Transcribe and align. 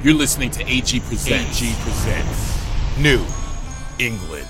You're 0.00 0.14
listening 0.14 0.52
to 0.52 0.64
AG 0.64 1.00
Presents. 1.00 1.60
AG 1.60 1.74
Presents. 1.80 2.98
New 3.00 3.26
England. 3.98 4.46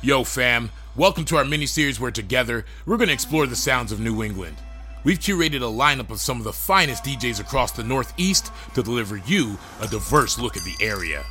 Yo, 0.00 0.22
fam. 0.22 0.70
Welcome 0.94 1.24
to 1.24 1.36
our 1.38 1.44
mini 1.44 1.66
series 1.66 1.98
where 1.98 2.12
together 2.12 2.64
we're 2.86 2.96
going 2.96 3.08
to 3.08 3.14
explore 3.14 3.48
the 3.48 3.56
sounds 3.56 3.90
of 3.90 3.98
New 3.98 4.22
England. 4.22 4.56
We've 5.02 5.18
curated 5.18 5.56
a 5.56 5.60
lineup 5.62 6.10
of 6.10 6.20
some 6.20 6.38
of 6.38 6.44
the 6.44 6.52
finest 6.52 7.02
DJs 7.02 7.40
across 7.40 7.72
the 7.72 7.82
Northeast 7.82 8.52
to 8.74 8.82
deliver 8.84 9.16
you 9.16 9.58
a 9.80 9.88
diverse 9.88 10.38
look 10.38 10.56
at 10.56 10.62
the 10.62 10.76
area. 10.80 11.24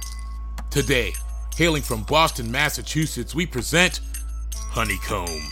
Today, 0.69 1.13
hailing 1.55 1.81
from 1.81 2.03
Boston, 2.03 2.51
Massachusetts, 2.51 3.33
we 3.33 3.45
present 3.45 4.01
Honeycomb. 4.53 5.49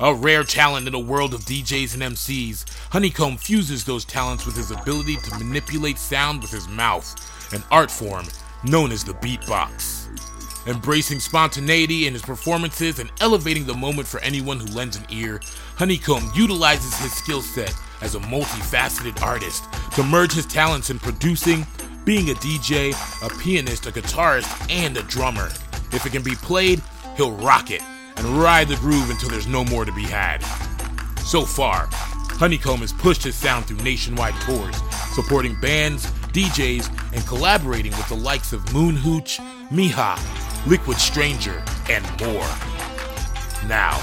A 0.00 0.14
rare 0.14 0.44
talent 0.44 0.86
in 0.88 0.94
a 0.94 0.98
world 0.98 1.34
of 1.34 1.40
DJs 1.40 1.94
and 1.94 2.14
MCs, 2.14 2.77
Honeycomb 2.90 3.36
fuses 3.36 3.84
those 3.84 4.06
talents 4.06 4.46
with 4.46 4.56
his 4.56 4.70
ability 4.70 5.16
to 5.16 5.38
manipulate 5.38 5.98
sound 5.98 6.40
with 6.40 6.50
his 6.50 6.66
mouth, 6.68 7.14
an 7.52 7.62
art 7.70 7.90
form 7.90 8.26
known 8.64 8.92
as 8.92 9.04
the 9.04 9.12
beatbox. 9.14 10.06
Embracing 10.66 11.20
spontaneity 11.20 12.06
in 12.06 12.14
his 12.14 12.22
performances 12.22 12.98
and 12.98 13.10
elevating 13.20 13.66
the 13.66 13.74
moment 13.74 14.08
for 14.08 14.20
anyone 14.20 14.58
who 14.58 14.74
lends 14.74 14.96
an 14.96 15.04
ear, 15.10 15.38
Honeycomb 15.76 16.30
utilizes 16.34 16.98
his 16.98 17.12
skill 17.12 17.42
set 17.42 17.74
as 18.00 18.14
a 18.14 18.20
multifaceted 18.20 19.20
artist 19.22 19.64
to 19.94 20.02
merge 20.02 20.32
his 20.32 20.46
talents 20.46 20.88
in 20.88 20.98
producing, 20.98 21.66
being 22.06 22.30
a 22.30 22.34
DJ, 22.34 22.94
a 23.22 23.38
pianist, 23.38 23.86
a 23.86 23.90
guitarist, 23.90 24.70
and 24.70 24.96
a 24.96 25.02
drummer. 25.02 25.50
If 25.92 26.06
it 26.06 26.12
can 26.12 26.22
be 26.22 26.34
played, 26.36 26.82
he'll 27.18 27.32
rock 27.32 27.70
it 27.70 27.82
and 28.16 28.26
ride 28.26 28.68
the 28.68 28.76
groove 28.76 29.10
until 29.10 29.28
there's 29.28 29.46
no 29.46 29.62
more 29.62 29.84
to 29.84 29.92
be 29.92 30.04
had. 30.04 30.42
So 31.18 31.44
far, 31.44 31.88
Honeycomb 32.38 32.82
has 32.82 32.92
pushed 32.92 33.24
his 33.24 33.34
sound 33.34 33.66
through 33.66 33.78
nationwide 33.78 34.40
tours, 34.42 34.76
supporting 35.12 35.58
bands, 35.60 36.06
DJs, 36.32 36.88
and 37.12 37.26
collaborating 37.26 37.90
with 37.90 38.08
the 38.08 38.14
likes 38.14 38.52
of 38.52 38.72
Moon 38.72 38.94
Hooch, 38.94 39.38
Mija, 39.72 40.16
Liquid 40.64 40.98
Stranger, 40.98 41.64
and 41.90 42.04
more. 42.20 42.46
Now, 43.66 43.98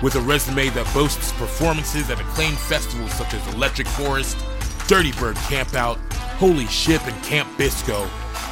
with 0.00 0.14
a 0.14 0.20
resume 0.20 0.68
that 0.68 0.88
boasts 0.94 1.32
performances 1.32 2.08
at 2.08 2.20
acclaimed 2.20 2.56
festivals 2.56 3.12
such 3.14 3.34
as 3.34 3.54
Electric 3.54 3.88
Forest, 3.88 4.36
Dirtybird 4.86 5.34
Campout, 5.48 5.96
Holy 6.38 6.66
Ship, 6.68 7.04
and 7.04 7.24
Camp 7.24 7.48
Bisco, 7.58 8.04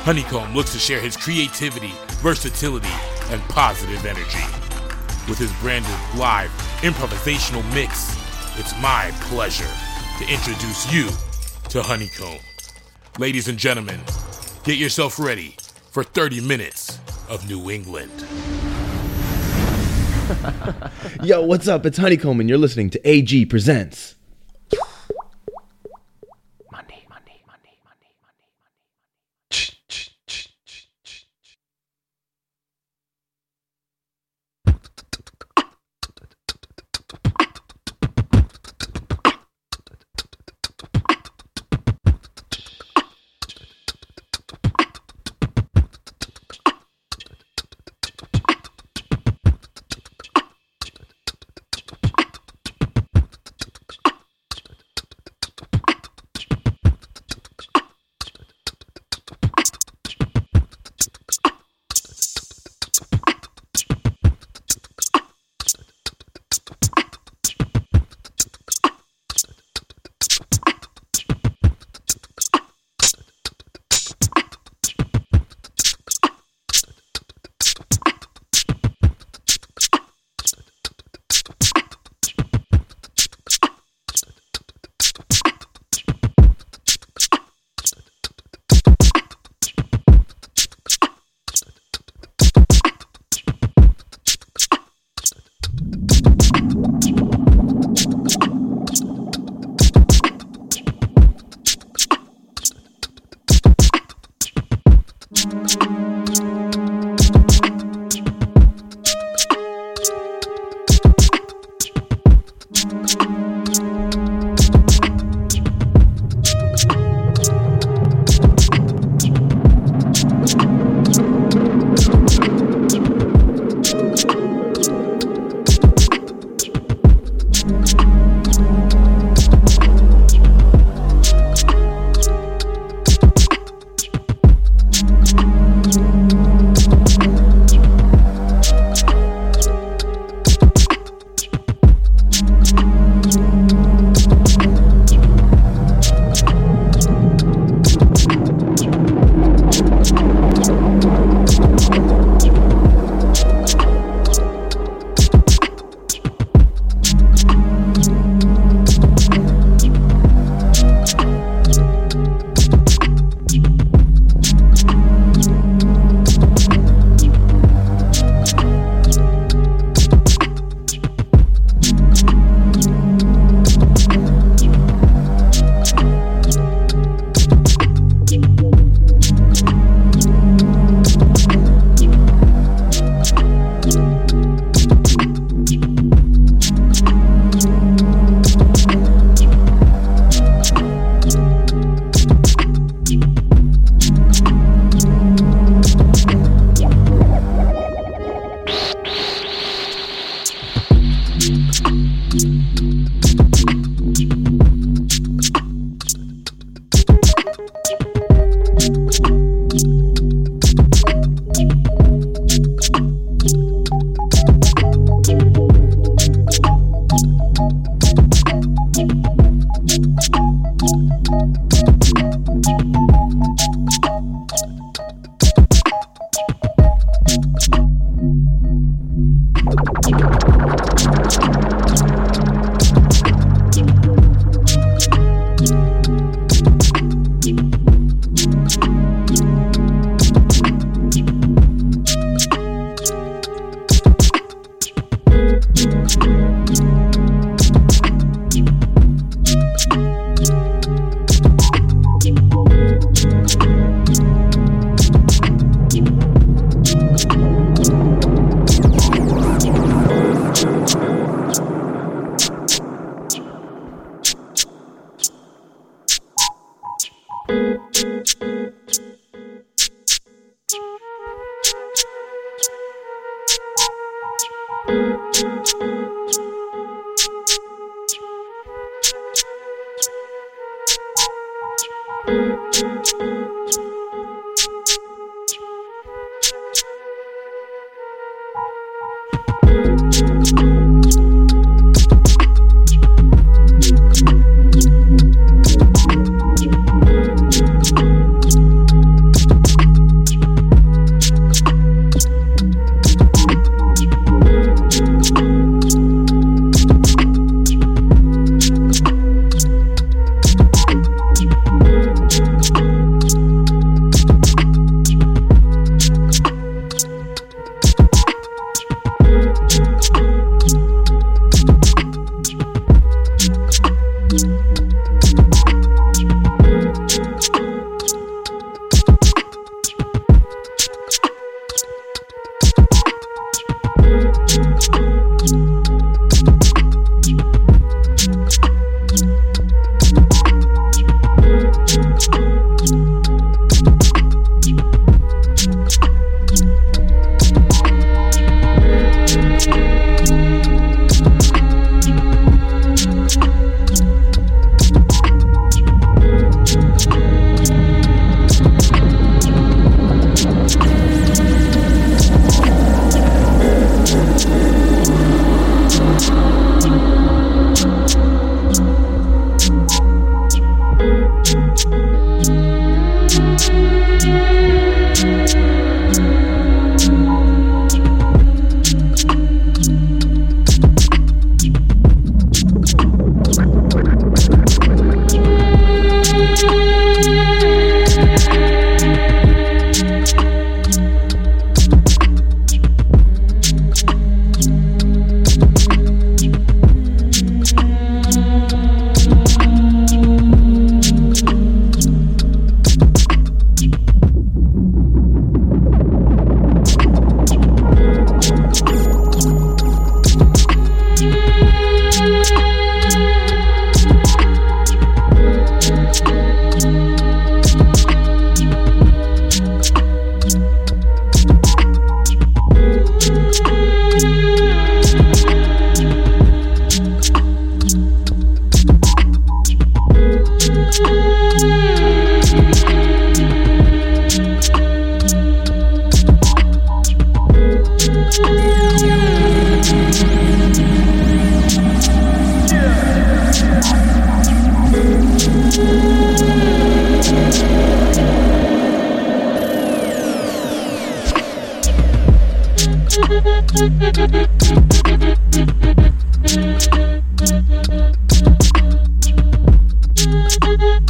Honeycomb 0.02 0.56
looks 0.56 0.72
to 0.72 0.80
share 0.80 1.00
his 1.00 1.16
creativity, 1.16 1.92
versatility, 2.18 2.90
and 3.28 3.40
positive 3.42 4.04
energy 4.04 4.42
with 5.28 5.38
his 5.38 5.52
branded 5.60 5.94
live 6.16 6.50
improvisational 6.82 7.62
mix, 7.72 8.19
it's 8.60 8.78
my 8.82 9.10
pleasure 9.22 9.70
to 10.18 10.30
introduce 10.30 10.92
you 10.92 11.08
to 11.70 11.82
Honeycomb. 11.82 12.38
Ladies 13.18 13.48
and 13.48 13.58
gentlemen, 13.58 13.98
get 14.64 14.76
yourself 14.76 15.18
ready 15.18 15.56
for 15.90 16.04
30 16.04 16.42
minutes 16.42 16.98
of 17.30 17.48
New 17.48 17.70
England. 17.70 18.12
Yo, 21.22 21.40
what's 21.40 21.68
up? 21.68 21.86
It's 21.86 21.96
Honeycomb, 21.96 22.38
and 22.38 22.50
you're 22.50 22.58
listening 22.58 22.90
to 22.90 23.08
AG 23.08 23.46
Presents. 23.46 24.16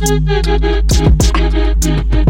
Thank 0.02 1.84
you. 1.84 2.29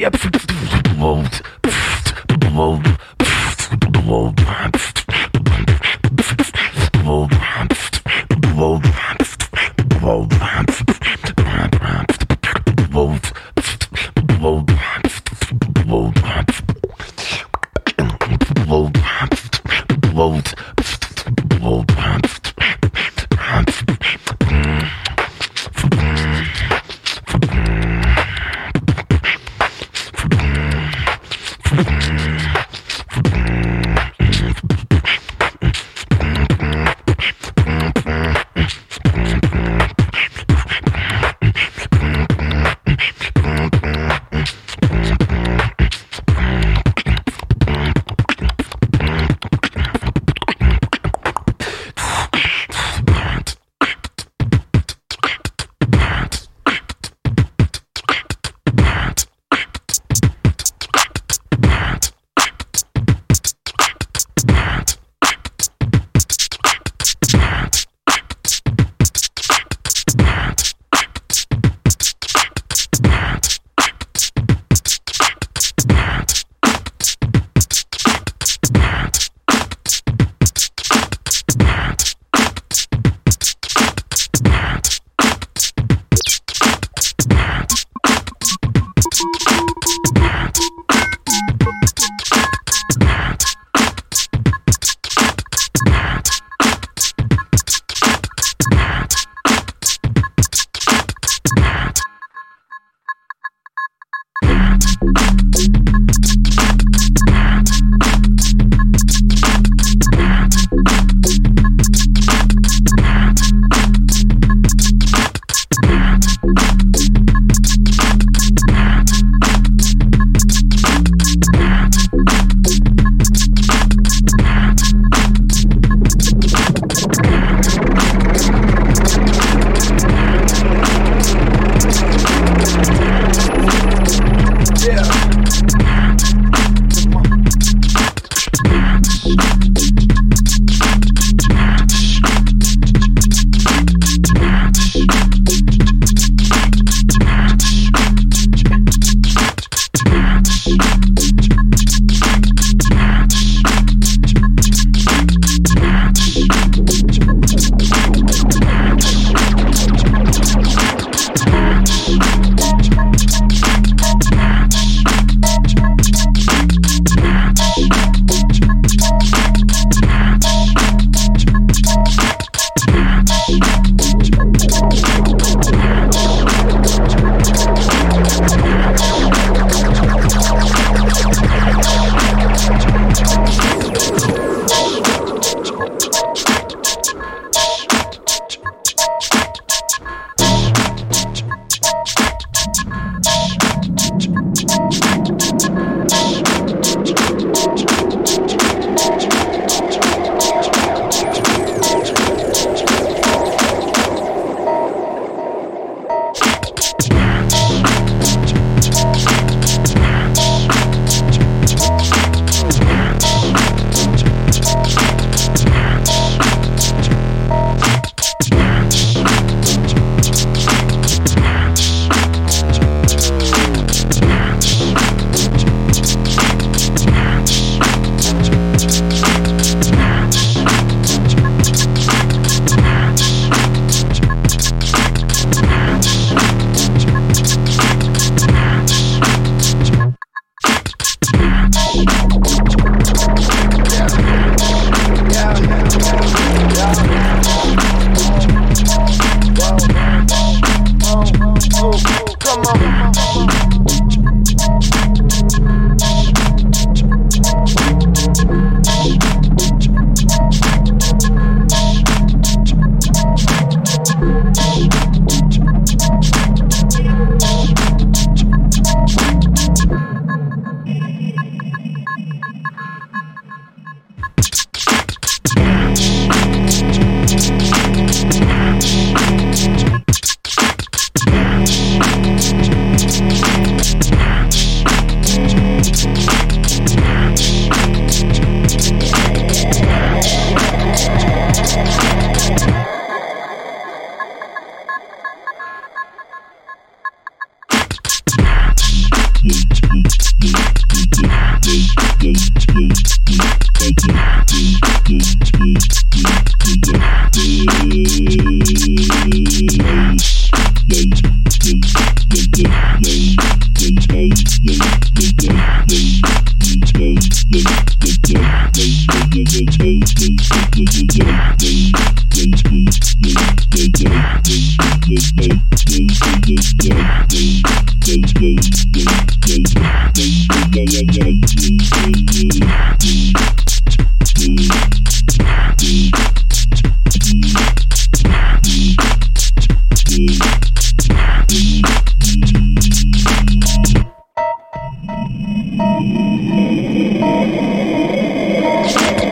yeah, 0.00 0.08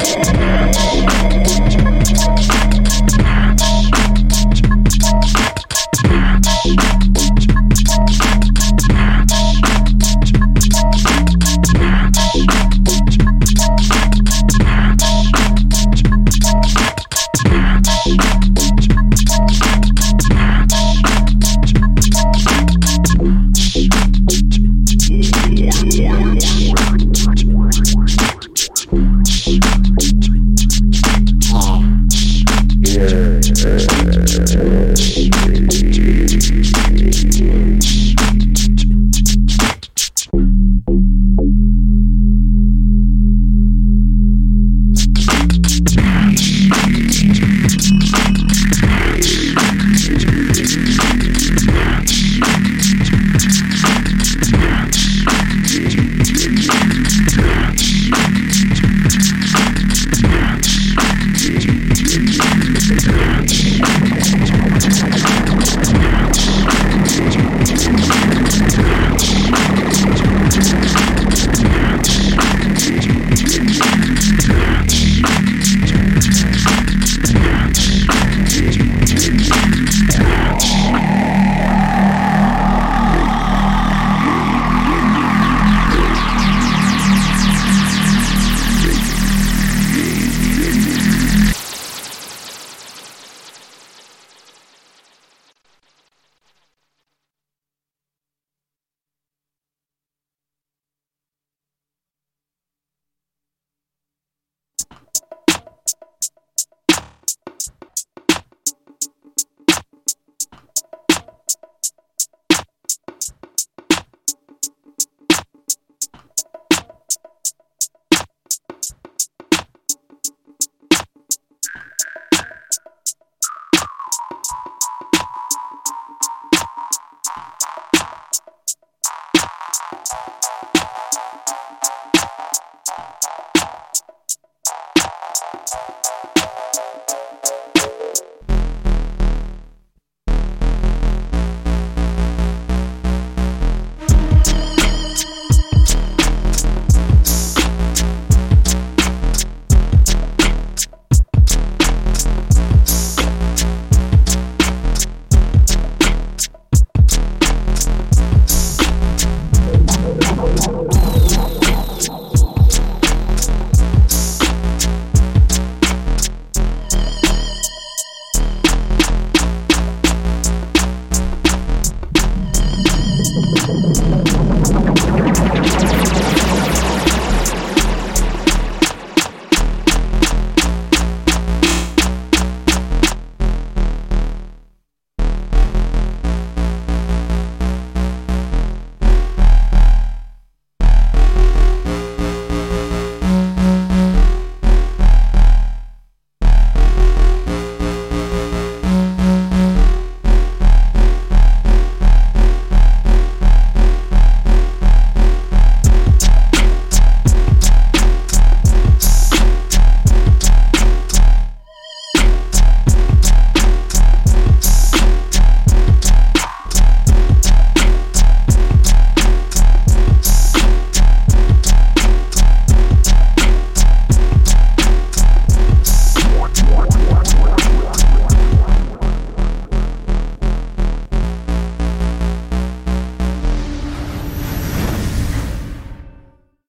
Thank 0.08 0.37